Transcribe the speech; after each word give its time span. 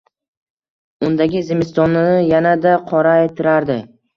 Undagi 1.09 1.43
zimistonni 1.51 2.03
yanada 2.31 2.75
qoraytirardi. 2.89 3.79